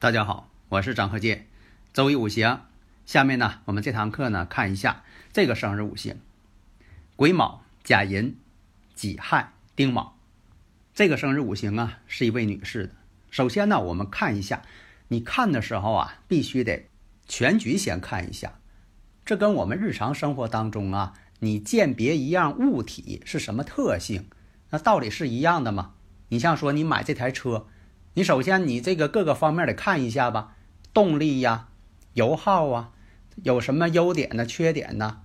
[0.00, 1.46] 大家好，我是张鹤剑，
[1.92, 2.62] 周易五行。
[3.04, 6.16] 下面呢，我们这堂课呢，看一下这个生日五行：
[7.16, 8.34] 癸卯、甲寅、
[8.94, 10.16] 己亥、丁卯。
[10.94, 12.94] 这个生日五行啊，是一位女士的。
[13.30, 14.62] 首先呢，我们看一下，
[15.08, 16.88] 你看的时候啊，必须得
[17.28, 18.54] 全局先看一下。
[19.26, 24.30] 这跟我们日常生活当中啊，你鉴别一样物体是什么特性，
[24.70, 25.92] 那道理是一样的嘛？
[26.30, 27.66] 你像说你买这台车。
[28.14, 30.56] 你首先，你这个各个方面得看一下吧，
[30.92, 31.68] 动力呀、
[32.14, 32.90] 油耗啊，
[33.44, 35.20] 有什么优点呢、缺点呢？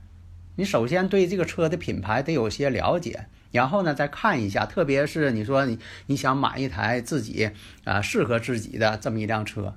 [0.58, 7.52] 你首先对这个车的品牌得有些了解，然后呢再看一下，特别是你说你你想买一台自己
[7.86, 9.76] 啊适合自己的这么一辆车，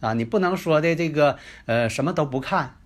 [0.00, 2.78] 啊，你不能说的这个呃什么都不看，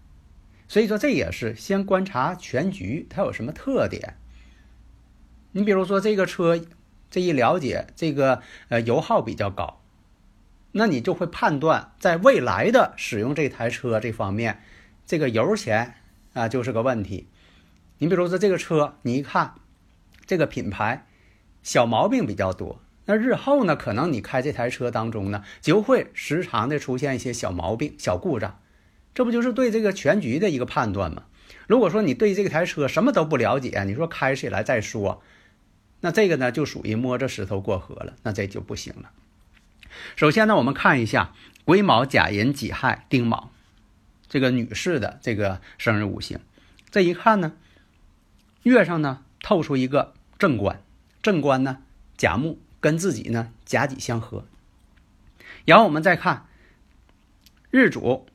[0.68, 4.18] 所以说这也是先观察全局，它有什么特点。
[5.52, 6.60] 你比如说这个车。
[7.16, 9.80] 这一了解，这个呃油耗比较高，
[10.72, 14.60] 那你就会判断在未来的使用这台车这方面，
[15.06, 15.94] 这个油钱
[16.34, 17.28] 啊就是个问题。
[17.96, 19.54] 你比如说这个车，你一看
[20.26, 21.06] 这个品牌
[21.62, 28.60] 小毛病比较多，那日后呢，可能你开这台车当中呢，就会时常的出现一些小毛病、小故障，
[29.14, 31.22] 这不就是对这个全局的一个判断吗？
[31.66, 35.22] 如果说你对这台车什么都不了解，你说开起来再说。
[36.06, 39.10] 那这个呢，就属于摸着石头过河了，那这就不行了。
[40.14, 41.34] 首先呢，我们看一下
[41.64, 43.50] 癸卯、甲寅、己亥、丁卯
[44.28, 46.38] 这个女士的这个生日五行。
[46.92, 47.54] 这一看呢，
[48.62, 50.80] 月上呢透出一个正官，
[51.24, 51.78] 正官呢
[52.16, 54.44] 甲木跟自己呢甲己相合。
[55.64, 56.46] 然后我们再看
[57.72, 58.28] 日主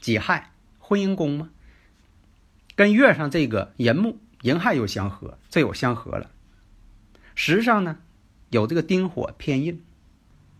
[0.00, 0.50] 己亥，
[0.80, 1.50] 婚姻宫嘛，
[2.74, 6.32] 跟月上这个寅木、寅亥又相合，这有相合了。
[7.36, 7.98] 时上呢，
[8.50, 9.76] 有这个丁火偏印；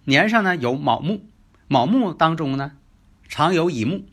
[0.04, 1.26] 年上呢有卯木，
[1.66, 2.76] 卯木当中呢
[3.26, 4.04] 常有乙木，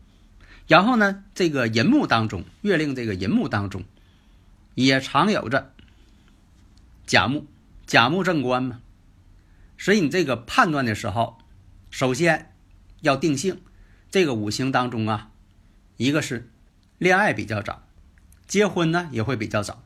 [0.66, 3.84] 然后呢这个寅木当中，月令这个寅木当中
[4.75, 5.74] 也常有着
[7.06, 7.46] 甲木，
[7.85, 8.80] 甲木正官嘛。
[9.78, 11.38] 所以你这个判断的时候，
[11.91, 12.53] 首先
[13.01, 13.62] 要定性
[14.09, 15.31] 这个五行当中啊，
[15.97, 16.50] 一个是
[16.97, 17.84] 恋爱比较早，
[18.47, 19.84] 结婚呢也会比较早。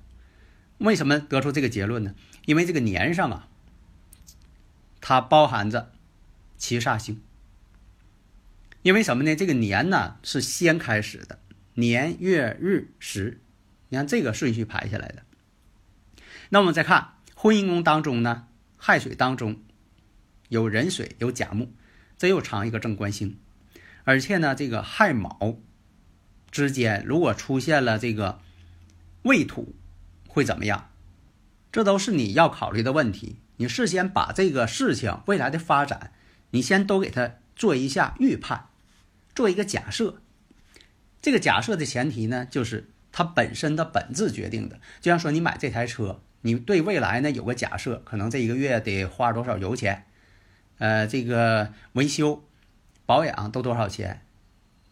[0.78, 2.14] 为什么得出这个结论呢？
[2.48, 3.48] 因为这个年上啊，
[5.02, 5.92] 它包含着
[6.58, 7.22] 七煞星。
[8.84, 9.36] 因为什么呢？
[9.36, 11.40] 这个年呢是先开始的，
[11.74, 13.42] 年月日时，
[13.90, 15.24] 你看这个顺序排下来的。
[16.50, 18.48] 那我们再看婚姻宫当中呢，
[18.78, 19.60] 亥水当中
[20.48, 21.74] 有壬水有甲木，
[22.18, 23.38] 这又藏一个正官星，
[24.06, 25.58] 而且呢，这个亥卯
[26.50, 28.40] 之间如果出现了这个
[29.24, 29.76] 未土。
[30.30, 30.92] 会怎么样？
[31.78, 33.36] 这都是你要考虑的问题。
[33.58, 36.12] 你事先把这个事情未来的发展，
[36.50, 38.70] 你先都给他做一下预判，
[39.36, 40.20] 做一个假设。
[41.22, 44.80] 这个假设的前提呢，就是它本身的本质决定的。
[45.02, 50.06] 就像说你买这台车，你对未来呢有个假设，可能这一个月得花多少油钱，
[50.80, 52.44] 呃，这个维修、
[53.06, 54.22] 保养都多少钱？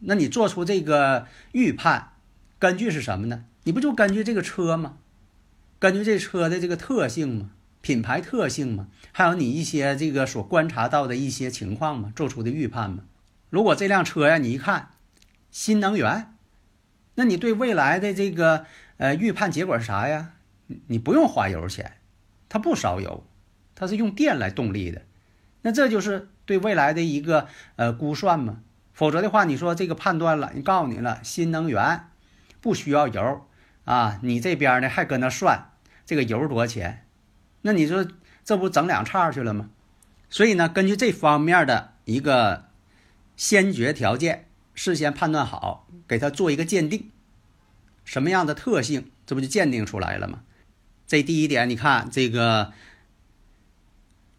[0.02, 2.12] 那你做出这个预判，
[2.59, 3.46] 根据是什么呢？
[3.63, 5.00] 你不就根据这个车吗？
[5.78, 7.50] 根据这车的这个特性嘛，
[7.81, 13.03] 品牌特性嘛，还有你一些这个所观察到的一些情况嘛，做出的预判嘛。
[13.50, 14.91] 如果这辆车呀，你一看
[15.52, 16.34] 新能源，
[17.16, 18.66] 那你对未来的这个
[18.97, 20.32] 呃预判结果是啥呀？
[20.88, 21.97] 你不用花油钱，
[22.49, 23.26] 它不烧油，
[23.76, 25.03] 它是用电来动力的，
[25.61, 28.61] 那这就是对未来的一个呃估算嘛。
[28.94, 32.08] 否则的话，你说这个判断了，你告诉你了，新能源
[32.61, 33.46] 不需要油。
[33.84, 35.73] 啊，你这边呢还搁那算
[36.05, 37.05] 这个油多少钱？
[37.61, 38.07] 那你说
[38.43, 39.69] 这不整两叉去了吗？
[40.29, 42.66] 所以呢，根据这方面的一个
[43.35, 47.09] 先决条件，事先判断好，给他做一个鉴定，
[48.03, 50.41] 什么样的特性，这不就鉴定出来了吗？
[51.07, 52.73] 这第一点，你看这个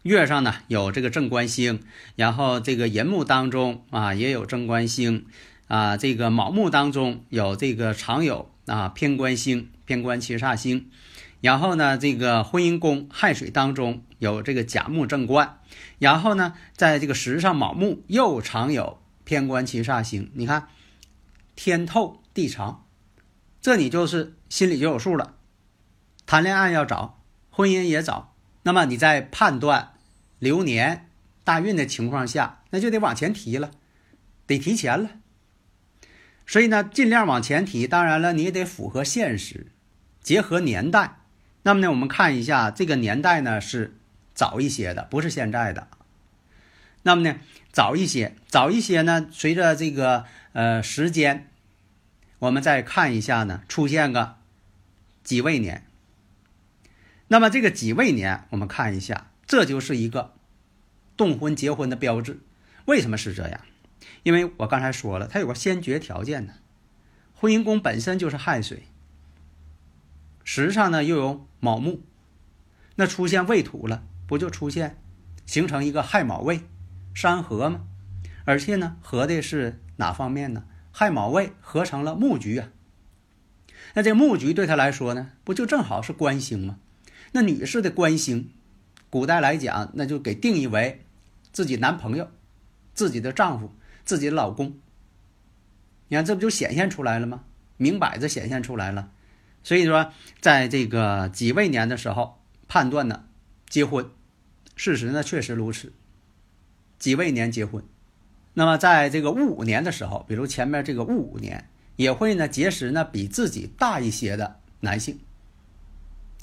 [0.03, 1.81] 月上呢有这个正官星，
[2.15, 5.25] 然后这个寅木当中啊也有正官星，
[5.67, 10.89] 啊，这个卯木当中有这个常有啊偏官星、偏官七煞星，
[11.39, 15.59] 然后呢，这个婚姻宫亥水当中有这个甲木正官，
[15.99, 20.67] 然后呢，在这个时上卯木又常有偏官七煞星，你看
[21.55, 22.85] 天透地长，
[23.61, 25.35] 这你就是心里就有数了。
[26.25, 29.93] 谈恋爱要早，婚姻也早，那么你在判断
[30.39, 31.09] 流年
[31.43, 33.71] 大运的情况下，那就得往前提了，
[34.47, 35.11] 得提前了。
[36.47, 37.85] 所以呢，尽量往前提。
[37.87, 39.67] 当然了，你也得符合现实，
[40.21, 41.19] 结合年代。
[41.67, 43.97] 那么呢，我们看一下这个年代呢是
[44.33, 45.89] 早一些的，不是现在的。
[47.03, 47.39] 那么呢，
[47.73, 50.23] 早一些，早一些呢，随着这个
[50.53, 51.49] 呃时间，
[52.39, 54.37] 我们再看一下呢，出现个
[55.25, 55.85] 己未年。
[57.27, 60.35] 那么这个己未年，我们看一下，这就是一个
[61.17, 62.39] 动婚结婚的标志。
[62.85, 63.59] 为什么是这样？
[64.23, 66.53] 因为我刚才说了，它有个先决条件呢，
[67.35, 68.83] 婚姻宫本身就是亥水，
[70.49, 72.03] 时上呢又有卯木，
[72.95, 74.97] 那出现未土了，不就出现
[75.45, 76.61] 形成一个亥卯未
[77.13, 77.85] 山合吗？
[78.45, 80.63] 而且呢，合的是哪方面呢？
[80.93, 82.69] 亥卯未合成了木局啊。
[83.95, 86.79] 那这木局对他来说呢，不就正好是官星吗？
[87.33, 88.49] 那女士的官星，
[89.09, 91.03] 古代来讲，那就给定义为
[91.51, 92.31] 自己男朋友、
[92.93, 93.73] 自己的丈夫。
[94.05, 94.79] 自己的老公，
[96.07, 97.43] 你看这不就显现出来了吗？
[97.75, 99.11] 明摆着显现出来了。
[99.67, 103.25] 所以说，在这个己未年的时候判断呢，
[103.67, 104.09] 结婚，
[104.77, 105.91] 事实呢确实如此。
[106.97, 107.83] 己未年结婚，
[108.53, 111.67] 那么在这个戊午年的时候，比如前面这个戊午年，
[111.97, 115.19] 也会呢结识呢比自己大一些的男性。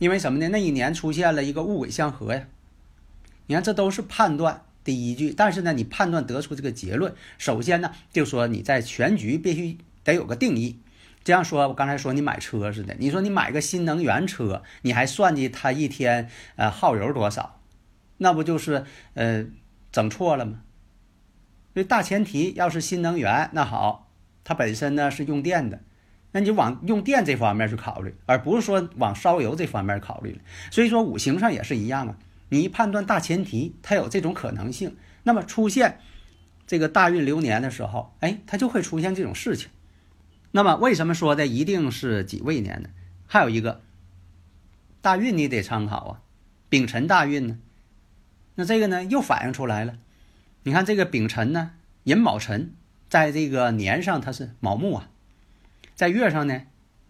[0.01, 0.51] 因为什么呢？
[0.51, 2.47] 那一年出现了一个戊癸相合呀。
[3.47, 4.67] 你看，这都是判断。
[4.85, 10.81] 第一句，但是呢，你判断得出这个结论，首先呢，就说你在全局必须得有个定义。
[11.25, 17.61] 这样说，我刚才说你买车似的，你说你买个新能源车，你还算计它一天呃耗油多少，
[18.19, 18.85] 那不就是
[19.15, 19.47] 呃
[19.91, 20.61] 整错了吗？
[21.73, 24.13] 所以大前提要是新能源，那好，
[24.45, 25.81] 它本身呢是用电的，
[26.33, 30.39] 那你往用电这方面去考虑，而不是说往烧油这方面考虑。
[30.71, 32.17] 所以说五行上也是一样啊。
[32.51, 35.99] 你判断大前提，它有这种可能性，那么出现
[36.67, 39.71] 这个大运流年的时候，哎，它就会出现这种事情。
[40.57, 42.91] 那么为什么说的一定是己未年呢？
[43.27, 43.81] 还有一个
[45.01, 46.23] 大运你得参考啊，
[46.69, 47.59] 丙辰大运呢？
[48.55, 49.99] 那这个呢又反映出来了。
[50.63, 51.73] 你看这个丙辰呢，
[52.05, 52.73] 寅卯辰，
[53.09, 55.11] 在这个年上它是卯木啊，
[55.97, 56.63] 在月上呢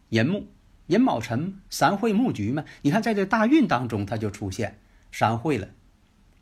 [0.08, 0.46] 寅木，
[0.86, 2.64] 寅卯辰三会木局嘛。
[2.80, 4.78] 你看在这大运当中，它就出现。
[5.12, 5.68] 三会了，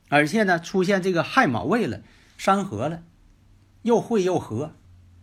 [0.09, 2.01] 而且呢，出现这个亥卯未了，
[2.39, 3.03] 山合了，
[3.83, 4.77] 又会又合，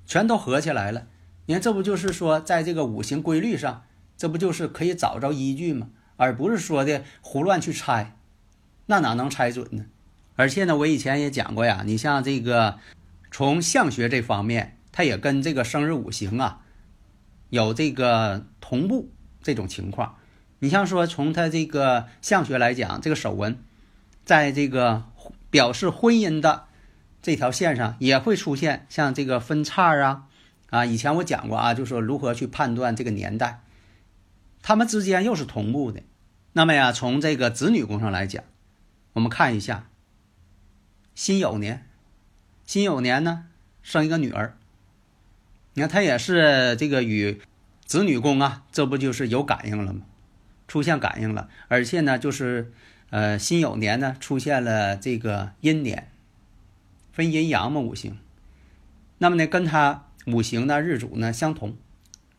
[0.06, 1.08] 全都合起来了。
[1.50, 3.82] 你看，这不就是说，在这个五行规律上，
[4.16, 5.90] 这不就是可以找着依据吗？
[6.16, 8.16] 而不是说的胡乱去猜，
[8.86, 9.86] 那哪能猜准呢？
[10.36, 12.78] 而且呢，我以前也讲过呀，你像这个
[13.32, 16.62] 从相学这方面，它也跟这个生日五行啊
[17.50, 19.10] 有这个同步
[19.42, 20.18] 这种情况。
[20.60, 23.58] 你像说从他这个相学来讲，这个手纹，
[24.24, 25.06] 在这个
[25.50, 26.66] 表示婚姻的
[27.24, 30.26] 这条线上也会出现像这个分叉啊
[30.70, 33.62] 啊，以前我讲过啊，就说如何去判断这个年代，
[34.62, 36.02] 他们之间又是同步的。
[36.54, 38.44] 那么呀，从这个子女宫上来讲，
[39.14, 39.88] 我们看一下
[41.16, 41.86] 辛酉年，
[42.66, 43.46] 辛酉年呢
[43.82, 44.58] 生一个女儿，
[45.74, 47.42] 你看她也是这个与
[47.86, 50.02] 子女宫啊，这不就是有感应了吗？
[50.68, 52.72] 出现感应了，而且呢，就是，
[53.10, 56.12] 呃，辛酉年呢出现了这个阴年，
[57.12, 58.20] 分阴阳嘛五行，
[59.18, 61.76] 那么呢，跟它五行呢日主呢相同。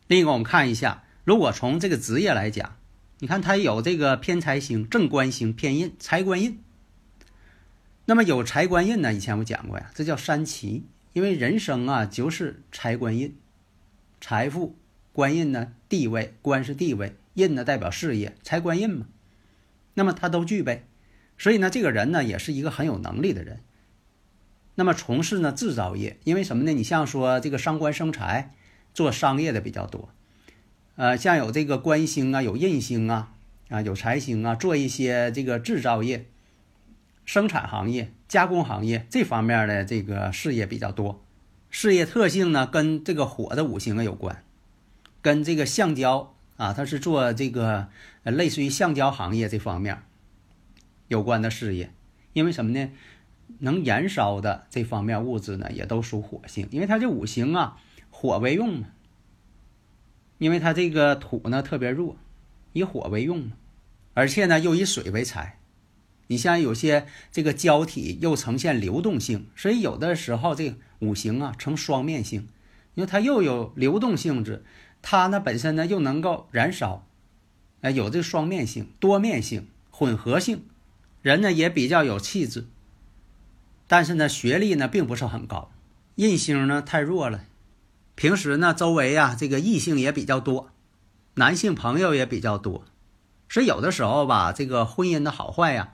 [0.07, 2.77] 另一个，我们看一下，如果从这个职业来讲，
[3.19, 6.59] 你看它有这个偏财星、正官星、偏印、财官印。
[8.05, 10.83] 那么有财官印呢，以前我讲过呀，这叫三奇，
[11.13, 13.35] 因为人生啊就是财官印，
[14.19, 14.75] 财富
[15.13, 17.15] 官印呢地位，官是地位。
[17.35, 19.05] 印呢代表事业，财官印嘛，
[19.93, 20.85] 那么他都具备，
[21.37, 23.61] 所以呢，这个人呢也是一个很有能力的人。
[24.75, 26.71] 那么从事呢制造业，因为什么呢？
[26.73, 28.53] 你像说这个伤官生财，
[28.93, 30.09] 做商业的比较多。
[30.95, 33.33] 呃，像有这个官星啊，有印星啊，
[33.69, 36.25] 啊有财星啊，做一些这个制造业、
[37.25, 41.23] 生产行业、加工行业这方面的这个事业比较多。
[41.69, 44.43] 事业特性呢，跟这个火的五行啊有关，
[45.21, 46.33] 跟这个橡胶。
[46.57, 47.87] 啊，它是做这个
[48.21, 50.03] 类似于橡胶行业这方面
[51.07, 51.91] 有关的事业，
[52.33, 52.91] 因为什么呢？
[53.59, 57.77] 能燃烧的这方面物质呢，也都属火性，因为它这五行啊，
[58.09, 58.87] 火为用嘛，
[60.37, 62.17] 因为它这个土呢特别弱，
[62.73, 63.51] 以火为用嘛，
[64.13, 65.57] 而且呢又以水为财。
[66.27, 72.47] 你像有些这个胶体又呈现流动性，所以有的时候这五行啊呈双面性，
[72.95, 74.63] 因为它又有流动性质，
[75.01, 77.05] 它呢本身呢又能够燃烧，
[77.81, 80.63] 哎，有这个双面性、多面性、混合性，
[81.21, 82.65] 人呢也比较有气质，
[83.91, 85.69] 但是呢学历呢并不是很高，
[86.15, 87.41] 印星呢太弱了，
[88.15, 90.69] 平时呢周围啊这个异性也比较多，
[91.33, 92.85] 男性朋友也比较多，
[93.49, 95.91] 所以有的时候吧这个婚姻的好坏呀。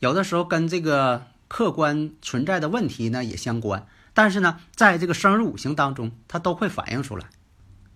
[0.00, 7.26] 有的时候跟这个客观存在的问题呢也相关，但是呢，在这个生日五行当中，它都会反映出来。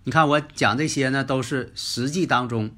[0.05, 2.71] 你看我讲这些呢，都是实际当中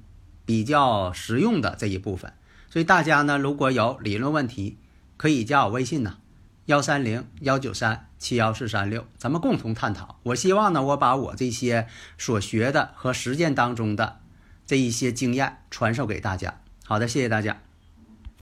[0.43, 2.33] 比较实用的这一部分。
[2.71, 4.79] 所以大家呢，如果有理论问题，
[5.17, 6.17] 可以加我微信呢，
[6.67, 10.19] 幺三零幺九三七幺四三六，咱们共同探讨。
[10.23, 14.21] 我希望呢，我把我这些所学的和实践当中的
[14.65, 16.61] 这一些经验传授给大家。
[16.85, 17.61] 好的，谢谢大家。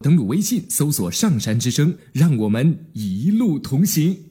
[0.02, 4.31] 登录微信，搜索“上山之声”，让我们一路同行。